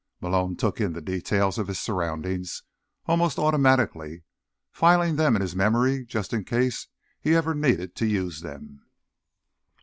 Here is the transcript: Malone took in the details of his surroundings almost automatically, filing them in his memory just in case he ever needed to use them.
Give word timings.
Malone 0.19 0.55
took 0.55 0.81
in 0.81 0.93
the 0.93 0.99
details 1.01 1.59
of 1.59 1.67
his 1.67 1.77
surroundings 1.77 2.63
almost 3.05 3.37
automatically, 3.37 4.23
filing 4.71 5.15
them 5.15 5.35
in 5.35 5.43
his 5.43 5.55
memory 5.55 6.03
just 6.05 6.33
in 6.33 6.43
case 6.43 6.87
he 7.19 7.35
ever 7.35 7.53
needed 7.53 7.93
to 7.95 8.07
use 8.07 8.41
them. 8.41 8.81